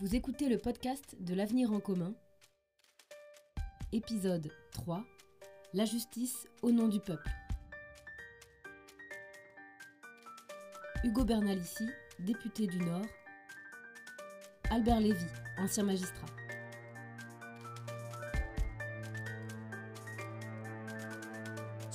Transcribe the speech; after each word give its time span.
Vous 0.00 0.16
écoutez 0.16 0.48
le 0.48 0.56
podcast 0.56 1.14
de 1.20 1.34
l'Avenir 1.34 1.74
en 1.74 1.78
commun, 1.78 2.14
épisode 3.92 4.50
3, 4.72 5.04
La 5.74 5.84
justice 5.84 6.48
au 6.62 6.70
nom 6.70 6.88
du 6.88 7.00
peuple. 7.00 7.28
Hugo 11.04 11.22
Bernalici, 11.26 11.86
député 12.18 12.66
du 12.66 12.78
Nord. 12.78 13.04
Albert 14.70 15.00
Lévy, 15.00 15.26
ancien 15.58 15.84
magistrat. 15.84 16.39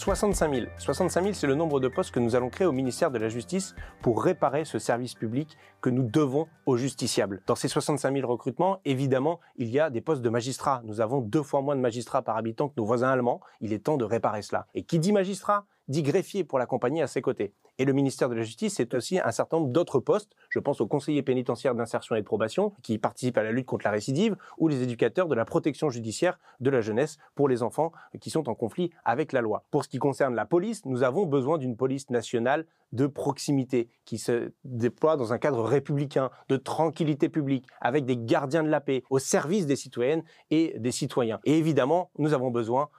65 0.06 0.54
000. 0.54 0.68
65 0.78 1.24
000, 1.24 1.34
c'est 1.34 1.48
le 1.48 1.56
nombre 1.56 1.80
de 1.80 1.88
postes 1.88 2.12
que 2.12 2.20
nous 2.20 2.36
allons 2.36 2.52
créer 2.52 2.68
au 2.68 2.72
ministère 2.72 3.10
de 3.10 3.18
la 3.18 3.28
Justice 3.28 3.74
pour 4.04 4.24
réparer 4.24 4.64
ce 4.64 4.78
service 4.78 5.16
public 5.16 5.58
que 5.82 5.90
nous 5.90 6.04
devons 6.04 6.48
aux 6.68 6.78
justiciables. 6.78 7.42
Dans 7.48 7.56
ces 7.56 7.68
65 7.68 8.14
000 8.14 8.32
recrutements, 8.32 8.82
évidemment, 8.86 9.40
il 9.56 9.68
y 9.70 9.80
a 9.80 9.90
des 9.90 10.02
postes 10.02 10.22
de 10.22 10.30
magistrats. 10.30 10.84
Nous 10.86 11.02
avons 11.02 11.22
deux 11.22 11.42
fois 11.42 11.64
moins 11.64 11.76
de 11.76 11.82
magistrats 11.82 12.22
par 12.22 12.38
habitant 12.38 12.70
que 12.70 12.76
nos 12.78 12.86
voisins 12.86 13.10
allemands. 13.10 13.42
Il 13.62 13.74
est 13.74 13.80
temps 13.80 13.98
de 13.98 14.06
réparer 14.06 14.44
cela. 14.44 14.68
Et 14.76 14.84
qui 14.84 15.00
dit 15.00 15.12
magistrat 15.12 15.66
dit 15.88 16.04
greffier 16.04 16.44
pour 16.44 16.60
l'accompagner 16.60 17.02
à 17.02 17.08
ses 17.08 17.22
côtés. 17.22 17.54
Et 17.78 17.86
le 17.86 17.94
ministère 17.94 18.30
de 18.30 18.36
la 18.36 18.44
Justice, 18.44 18.76
c'est 18.76 18.94
aussi 18.94 19.20
un 19.20 19.32
certain 19.32 19.58
nombre 19.58 19.72
d'autres 19.72 20.00
postes. 20.00 20.32
Je 20.50 20.60
pense 20.60 20.82
aux 20.82 20.88
conseillers 20.88 21.24
pénitentiaires 21.24 21.76
d'insertion 21.76 22.16
et 22.16 22.22
de 22.22 22.26
probation 22.26 22.74
qui 22.82 22.98
participent 22.98 23.38
à 23.38 23.44
la 23.44 23.52
lutte 23.52 23.66
contre 23.66 23.86
la 23.86 23.92
récidive 23.92 24.36
ou 24.58 24.68
les 24.68 24.82
éducateurs 24.82 25.28
de 25.28 25.36
la 25.36 25.46
protection 25.46 25.90
judiciaire 25.90 26.40
de 26.60 26.70
la 26.70 26.82
jeunesse 26.82 27.18
pour 27.36 27.50
les 27.50 27.64
enfants 27.64 27.92
qui 28.20 28.30
sont 28.30 28.50
en 28.50 28.56
conflit 28.56 28.92
avec 29.04 29.34
la 29.34 29.42
loi. 29.42 29.66
Pour 29.72 29.84
ce 29.84 29.90
qui 29.90 29.98
concerne 29.98 30.36
la 30.36 30.46
police, 30.46 30.86
nous 30.86 31.04
avons 31.04 31.26
besoin 31.26 31.58
d'une 31.58 31.76
police 31.76 32.10
nationale 32.10 32.66
de 32.94 33.08
proximité 33.08 33.90
qui 34.06 34.18
se 34.18 34.52
déploie 34.64 35.18
dans 35.18 35.34
un 35.34 35.38
cadre 35.38 35.64
républicain, 35.64 36.30
de 36.50 36.56
tranquillité 36.56 37.30
publique, 37.30 37.68
avec 37.82 38.06
des 38.06 38.18
gardiens 38.18 38.64
de 38.64 38.70
la 38.70 38.80
paix 38.80 39.04
au 39.10 39.20
service 39.20 39.66
des 39.66 39.76
citoyennes 39.76 40.24
et 40.50 40.76
des 40.80 40.92
citoyens. 40.92 41.40
Et 41.44 41.58
évidemment, 41.58 42.12
nous 42.18 42.34
avons 42.34 42.52
besoin 42.52 42.90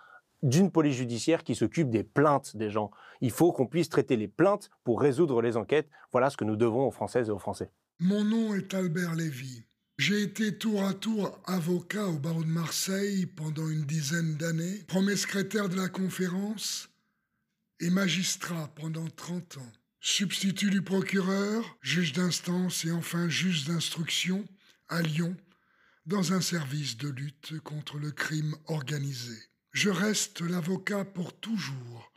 d'une 0.46 0.70
police 0.70 0.96
judiciaire 0.96 1.42
qui 1.42 1.56
s'occupe 1.56 1.90
des 1.90 2.04
plaintes 2.04 2.56
des 2.56 2.70
gens. 2.70 2.92
Il 3.20 3.32
faut 3.32 3.52
qu'on 3.52 3.66
puisse 3.66 3.88
traiter 3.88 4.16
les 4.16 4.28
plaintes 4.28 4.70
pour 4.84 5.00
résoudre 5.00 5.42
les 5.42 5.56
enquêtes. 5.56 5.90
Voilà 6.12 6.30
ce 6.30 6.36
que 6.36 6.44
nous 6.44 6.56
devons 6.56 6.86
aux 6.86 6.92
Françaises 6.92 7.28
et 7.28 7.32
aux 7.32 7.38
Français. 7.38 7.72
Mon 7.98 8.24
nom 8.24 8.54
est 8.54 8.72
Albert 8.72 9.16
Lévy. 9.16 9.64
J'ai 9.98 10.22
été 10.22 10.56
tour 10.56 10.84
à 10.84 10.94
tour 10.94 11.36
avocat 11.46 12.06
au 12.06 12.18
barreau 12.18 12.44
de 12.44 12.48
Marseille 12.48 13.26
pendant 13.26 13.68
une 13.68 13.86
dizaine 13.86 14.36
d'années, 14.36 14.84
premier 14.86 15.16
secrétaire 15.16 15.68
de 15.68 15.76
la 15.76 15.88
conférence 15.88 16.90
et 17.80 17.90
magistrat 17.90 18.70
pendant 18.76 19.08
30 19.08 19.56
ans. 19.56 19.72
Substitut 20.00 20.70
du 20.70 20.82
procureur, 20.82 21.76
juge 21.80 22.12
d'instance 22.12 22.84
et 22.84 22.92
enfin 22.92 23.28
juge 23.28 23.64
d'instruction 23.66 24.44
à 24.88 25.02
Lyon 25.02 25.34
dans 26.04 26.32
un 26.32 26.40
service 26.40 26.96
de 26.98 27.08
lutte 27.08 27.58
contre 27.60 27.98
le 27.98 28.12
crime 28.12 28.54
organisé 28.66 29.36
je 29.76 29.90
reste 29.90 30.40
l'avocat 30.40 31.04
pour 31.04 31.38
toujours 31.38 32.10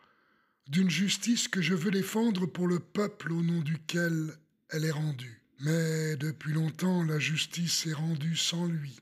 d'une 0.68 0.90
justice 0.90 1.50
que 1.50 1.62
je 1.62 1.74
veux 1.74 1.92
défendre 1.92 2.46
pour 2.46 2.70
le 2.70 2.80
peuple 2.80 3.34
au 3.34 3.42
nom 3.42 3.60
duquel 3.60 4.34
elle 4.70 4.86
est 4.86 4.92
rendue. 4.92 5.44
Mais 5.60 6.16
depuis 6.16 6.54
longtemps, 6.54 7.04
la 7.04 7.20
justice 7.20 7.86
est 7.86 7.94
rendue 7.94 8.38
sans 8.38 8.66
lui, 8.66 8.98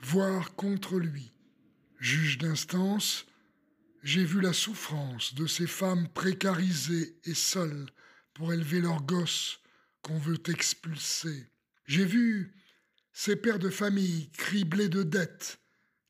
voire 0.00 0.56
contre 0.56 0.98
lui. 0.98 1.30
Juge 2.00 2.38
d'instance, 2.38 3.26
j'ai 4.02 4.24
vu 4.24 4.40
la 4.40 4.52
souffrance 4.52 5.36
de 5.36 5.46
ces 5.46 5.68
femmes 5.68 6.08
précarisées 6.08 7.14
et 7.22 7.34
seules 7.34 7.86
pour 8.34 8.52
élever 8.52 8.80
leurs 8.80 9.02
gosses 9.02 9.60
qu'on 10.02 10.18
veut 10.18 10.42
expulser. 10.48 11.48
J'ai 11.86 12.06
vu 12.06 12.56
ces 13.12 13.36
pères 13.36 13.60
de 13.60 13.70
famille 13.70 14.30
criblés 14.30 14.88
de 14.88 15.04
dettes 15.04 15.61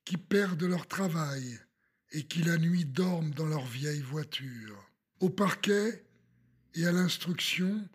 qui 0.04 0.16
perdent 0.16 0.64
leur 0.64 0.86
travail 0.86 1.58
et 2.12 2.24
qui 2.24 2.42
la 2.42 2.58
nuit 2.58 2.84
dorment 2.84 3.32
dans 3.32 3.46
leur 3.46 3.66
vieille 3.66 4.00
voiture. 4.00 4.90
Au 5.20 5.30
parquet 5.30 6.04
et 6.74 6.86
à 6.86 6.92
l'instruction, 6.92 7.88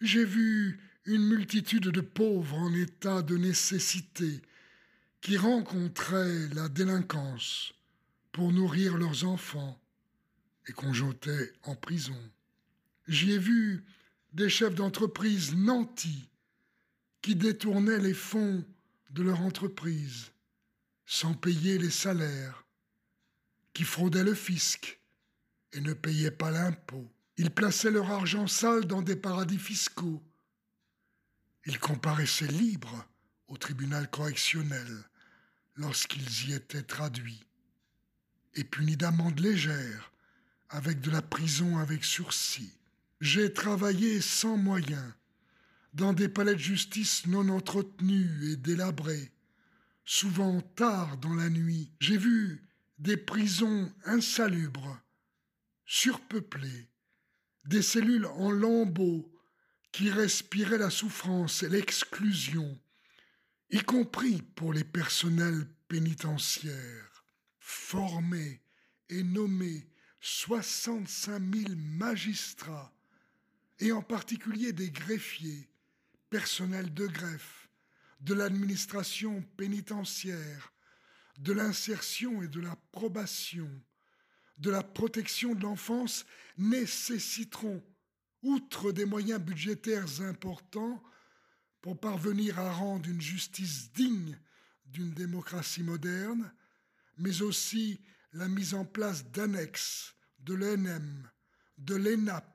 j'ai 0.00 0.24
vu 0.24 0.80
une 1.04 1.26
multitude 1.26 1.88
de 1.88 2.00
pauvres 2.00 2.56
en 2.56 2.72
état 2.74 3.22
de 3.22 3.36
nécessité 3.36 4.40
qui 5.20 5.36
rencontraient 5.36 6.48
la 6.48 6.68
délinquance 6.68 7.72
pour 8.32 8.52
nourrir 8.52 8.96
leurs 8.96 9.24
enfants 9.24 9.80
et 10.66 10.72
qu'on 10.72 10.92
jetait 10.92 11.52
en 11.62 11.74
prison. 11.74 12.18
J'y 13.06 13.32
ai 13.32 13.38
vu 13.38 13.84
des 14.32 14.48
chefs 14.48 14.74
d'entreprise 14.74 15.54
nantis 15.54 16.28
qui 17.22 17.36
détournaient 17.36 18.00
les 18.00 18.14
fonds 18.14 18.64
de 19.10 19.22
leur 19.22 19.40
entreprise 19.40 20.33
sans 21.06 21.34
payer 21.34 21.78
les 21.78 21.90
salaires, 21.90 22.64
qui 23.72 23.84
fraudaient 23.84 24.24
le 24.24 24.34
fisc 24.34 24.98
et 25.72 25.80
ne 25.80 25.92
payaient 25.92 26.30
pas 26.30 26.50
l'impôt. 26.50 27.10
Ils 27.36 27.50
plaçaient 27.50 27.90
leur 27.90 28.10
argent 28.10 28.46
sale 28.46 28.84
dans 28.84 29.02
des 29.02 29.16
paradis 29.16 29.58
fiscaux. 29.58 30.22
Ils 31.66 31.78
comparaissaient 31.78 32.46
libres 32.46 33.06
au 33.48 33.56
tribunal 33.56 34.08
correctionnel 34.08 35.04
lorsqu'ils 35.74 36.48
y 36.48 36.52
étaient 36.52 36.82
traduits 36.82 37.44
et 38.54 38.64
punis 38.64 38.96
d'amendes 38.96 39.40
légères 39.40 40.12
avec 40.70 41.00
de 41.00 41.10
la 41.10 41.22
prison 41.22 41.78
avec 41.78 42.04
sursis. 42.04 42.72
J'ai 43.20 43.52
travaillé 43.52 44.20
sans 44.20 44.56
moyens 44.56 45.12
dans 45.92 46.12
des 46.12 46.28
palais 46.28 46.54
de 46.54 46.60
justice 46.60 47.26
non 47.26 47.48
entretenus 47.48 48.30
et 48.50 48.56
délabrés, 48.56 49.30
souvent 50.04 50.60
tard 50.60 51.16
dans 51.18 51.34
la 51.34 51.48
nuit, 51.48 51.92
j'ai 52.00 52.16
vu 52.16 52.62
des 52.98 53.16
prisons 53.16 53.92
insalubres, 54.04 55.00
surpeuplées, 55.84 56.88
des 57.64 57.82
cellules 57.82 58.26
en 58.26 58.50
lambeaux 58.50 59.30
qui 59.92 60.10
respiraient 60.10 60.78
la 60.78 60.90
souffrance 60.90 61.62
et 61.62 61.68
l'exclusion, 61.68 62.78
y 63.70 63.78
compris 63.78 64.42
pour 64.42 64.72
les 64.72 64.84
personnels 64.84 65.66
pénitentiaires. 65.88 67.24
Formés 67.58 68.60
et 69.08 69.22
nommés 69.22 69.88
65 70.20 71.42
000 71.54 71.74
magistrats, 71.76 72.92
et 73.78 73.92
en 73.92 74.02
particulier 74.02 74.72
des 74.72 74.90
greffiers, 74.90 75.68
personnels 76.30 76.92
de 76.92 77.06
greffe, 77.06 77.63
de 78.24 78.32
l'administration 78.32 79.42
pénitentiaire, 79.58 80.72
de 81.38 81.52
l'insertion 81.52 82.42
et 82.42 82.48
de 82.48 82.60
la 82.60 82.74
probation, 82.90 83.70
de 84.56 84.70
la 84.70 84.82
protection 84.82 85.54
de 85.54 85.62
l'enfance 85.62 86.24
nécessiteront, 86.56 87.84
outre 88.42 88.92
des 88.92 89.04
moyens 89.04 89.40
budgétaires 89.40 90.22
importants, 90.22 91.02
pour 91.82 92.00
parvenir 92.00 92.58
à 92.58 92.72
rendre 92.72 93.10
une 93.10 93.20
justice 93.20 93.92
digne 93.92 94.38
d'une 94.86 95.12
démocratie 95.12 95.82
moderne, 95.82 96.50
mais 97.18 97.42
aussi 97.42 98.00
la 98.32 98.48
mise 98.48 98.72
en 98.72 98.86
place 98.86 99.30
d'annexes 99.32 100.14
de 100.38 100.54
l'ENM, 100.54 101.30
de 101.76 101.94
l'ENAP, 101.94 102.46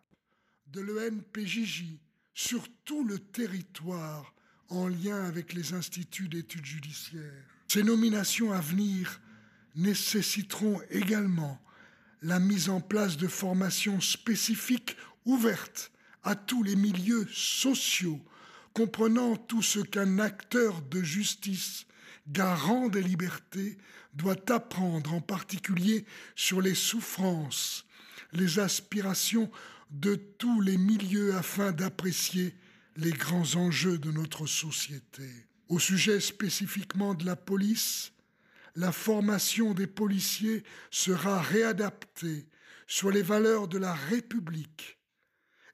de 0.66 0.82
l'ENPJJ 0.82 2.00
sur 2.34 2.68
tout 2.86 3.04
le 3.04 3.20
territoire 3.20 4.34
en 4.70 4.88
lien 4.88 5.24
avec 5.26 5.54
les 5.54 5.74
instituts 5.74 6.28
d'études 6.28 6.66
judiciaires. 6.66 7.46
Ces 7.68 7.84
nominations 7.84 8.52
à 8.52 8.62
venir 8.62 9.22
nécessiteront 9.76 10.82
également 10.90 11.60
la 12.22 12.40
mise 12.40 12.70
en 12.70 12.82
place 12.82 13.18
de 13.18 13.28
formations 13.28 14.02
spécifiques 14.02 14.98
ouvertes 15.26 15.92
à 16.24 16.36
tous 16.36 16.64
les 16.64 16.76
milieux 16.76 17.28
sociaux, 17.32 18.20
comprenant 18.74 19.36
tout 19.36 19.62
ce 19.62 19.80
qu'un 19.80 20.20
acteur 20.20 20.82
de 20.82 21.02
justice, 21.02 21.86
garant 22.28 22.90
des 22.90 23.02
libertés, 23.02 23.78
doit 24.14 24.52
apprendre 24.52 25.14
en 25.14 25.22
particulier 25.22 26.06
sur 26.36 26.62
les 26.62 26.76
souffrances, 26.76 27.86
les 28.34 28.60
aspirations 28.60 29.50
de 29.92 30.16
tous 30.16 30.62
les 30.62 30.78
milieux 30.78 31.36
afin 31.36 31.72
d'apprécier 31.72 32.54
les 33.00 33.12
grands 33.12 33.56
enjeux 33.56 33.98
de 33.98 34.12
notre 34.12 34.46
société. 34.46 35.28
Au 35.70 35.80
sujet 35.80 36.20
spécifiquement 36.20 37.14
de 37.14 37.26
la 37.26 37.36
police, 37.36 38.12
la 38.76 38.92
formation 38.92 39.74
des 39.74 39.88
policiers 39.88 40.64
sera 40.92 41.42
réadaptée 41.42 42.48
sur 42.88 43.12
les 43.12 43.22
valeurs 43.22 43.68
de 43.68 43.78
la 43.78 43.94
République 43.94 44.98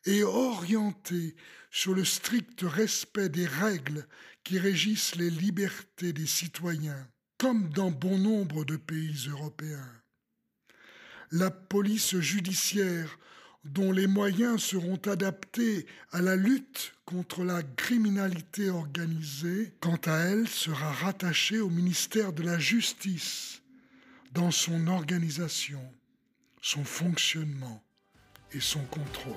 et 0.06 0.24
orientée 0.24 1.36
sur 1.72 1.94
le 1.94 2.06
strict 2.06 2.62
respect 2.62 3.30
des 3.30 3.48
règles 3.48 4.07
qui 4.44 4.60
régissent 4.60 5.16
les 5.16 5.30
libertés 5.30 6.13
des 6.13 6.27
citoyens, 6.27 7.07
comme 7.38 7.69
dans 7.69 7.92
bon 7.92 8.18
nombre 8.18 8.66
de 8.66 8.77
pays 8.77 9.27
européens. 9.30 9.92
La 11.31 11.50
police 11.50 12.19
judiciaire 12.19 13.18
dont 13.66 13.92
les 13.92 14.08
moyens 14.08 14.62
seront 14.62 15.00
adaptés 15.06 15.88
à 16.12 16.22
la 16.22 16.36
lutte 16.36 16.94
contre 17.06 17.44
la 17.44 17.64
criminalité 17.64 18.70
organisée, 18.70 19.74
quant 19.80 20.00
à 20.06 20.18
elle, 20.18 20.48
sera 20.48 20.92
rattachée 20.92 21.60
au 21.60 21.70
ministère 21.70 22.32
de 22.32 22.44
la 22.44 22.60
Justice 22.60 23.62
dans 24.34 24.52
son 24.52 24.88
organisation, 24.88 25.82
son 26.62 26.84
fonctionnement 26.84 27.82
et 28.54 28.60
son 28.60 28.84
contrôle. 28.86 29.34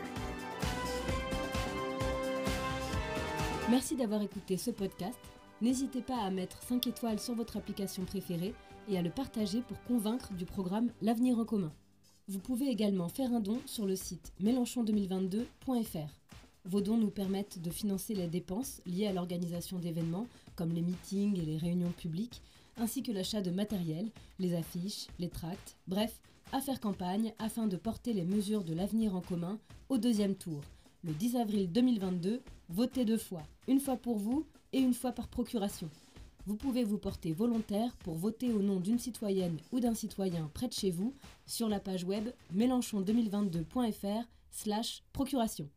Merci 3.70 3.96
d'avoir 3.96 4.22
écouté 4.22 4.56
ce 4.56 4.70
podcast. 4.70 5.18
N'hésitez 5.60 6.02
pas 6.02 6.22
à 6.22 6.30
mettre 6.30 6.62
5 6.62 6.86
étoiles 6.86 7.18
sur 7.18 7.34
votre 7.34 7.56
application 7.56 8.04
préférée 8.04 8.54
et 8.88 8.98
à 8.98 9.02
le 9.02 9.10
partager 9.10 9.62
pour 9.62 9.82
convaincre 9.84 10.32
du 10.34 10.46
programme 10.46 10.90
L'avenir 11.02 11.38
en 11.38 11.44
commun. 11.44 11.72
Vous 12.30 12.40
pouvez 12.40 12.68
également 12.68 13.08
faire 13.08 13.32
un 13.32 13.40
don 13.40 13.58
sur 13.64 13.86
le 13.86 13.96
site 13.96 14.34
mélenchon2022.fr. 14.42 16.10
Vos 16.66 16.82
dons 16.82 16.98
nous 16.98 17.08
permettent 17.08 17.62
de 17.62 17.70
financer 17.70 18.14
les 18.14 18.26
dépenses 18.26 18.82
liées 18.84 19.06
à 19.06 19.14
l'organisation 19.14 19.78
d'événements 19.78 20.26
comme 20.54 20.74
les 20.74 20.82
meetings 20.82 21.38
et 21.38 21.46
les 21.46 21.56
réunions 21.56 21.92
publiques, 21.92 22.42
ainsi 22.76 23.02
que 23.02 23.12
l'achat 23.12 23.40
de 23.40 23.50
matériel, 23.50 24.10
les 24.38 24.54
affiches, 24.54 25.06
les 25.18 25.30
tracts, 25.30 25.78
bref, 25.86 26.20
à 26.52 26.60
faire 26.60 26.80
campagne 26.80 27.32
afin 27.38 27.66
de 27.66 27.78
porter 27.78 28.12
les 28.12 28.24
mesures 28.24 28.64
de 28.64 28.74
l'avenir 28.74 29.16
en 29.16 29.22
commun 29.22 29.58
au 29.88 29.96
deuxième 29.96 30.34
tour. 30.34 30.60
Le 31.04 31.14
10 31.14 31.36
avril 31.36 31.72
2022, 31.72 32.42
votez 32.68 33.06
deux 33.06 33.16
fois, 33.16 33.42
une 33.68 33.80
fois 33.80 33.96
pour 33.96 34.18
vous 34.18 34.44
et 34.74 34.80
une 34.80 34.92
fois 34.92 35.12
par 35.12 35.28
procuration 35.28 35.88
vous 36.48 36.56
pouvez 36.56 36.82
vous 36.82 36.96
porter 36.96 37.34
volontaire 37.34 37.94
pour 37.98 38.14
voter 38.14 38.54
au 38.54 38.62
nom 38.62 38.80
d'une 38.80 38.98
citoyenne 38.98 39.58
ou 39.70 39.80
d'un 39.80 39.92
citoyen 39.92 40.50
près 40.54 40.66
de 40.66 40.72
chez 40.72 40.90
vous 40.90 41.12
sur 41.46 41.68
la 41.68 41.78
page 41.78 42.04
web 42.04 42.30
mélenchon2022.fr 42.56 44.24
slash 44.50 45.02
procuration. 45.12 45.68